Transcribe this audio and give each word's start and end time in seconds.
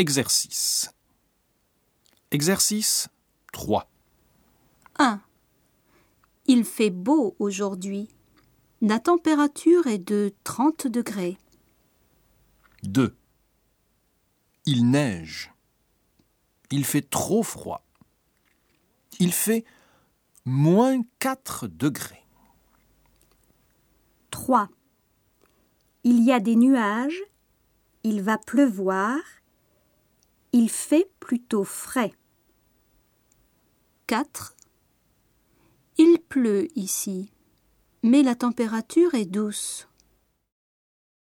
Exercice. 0.00 0.94
Exercice 2.30 3.10
3. 3.52 3.86
1. 4.98 5.20
Il 6.46 6.64
fait 6.64 6.88
beau 6.88 7.36
aujourd'hui. 7.38 8.08
La 8.80 8.98
température 8.98 9.86
est 9.88 9.98
de 9.98 10.32
30 10.42 10.86
degrés. 10.86 11.36
2. 12.84 13.14
Il 14.64 14.88
neige. 14.88 15.52
Il 16.70 16.86
fait 16.86 17.02
trop 17.02 17.42
froid. 17.42 17.84
Il 19.18 19.34
fait 19.34 19.66
moins 20.46 21.02
4 21.18 21.68
degrés. 21.68 22.24
3. 24.30 24.70
Il 26.04 26.24
y 26.24 26.32
a 26.32 26.40
des 26.40 26.56
nuages. 26.56 27.22
Il 28.02 28.22
va 28.22 28.38
pleuvoir. 28.38 29.18
Il 30.52 30.68
fait 30.68 31.08
plutôt 31.20 31.64
frais. 31.64 32.12
4. 34.06 34.56
Il 35.98 36.18
pleut 36.18 36.66
ici, 36.76 37.30
mais 38.02 38.22
la 38.22 38.34
température 38.34 39.14
est 39.14 39.26
douce. 39.26 39.89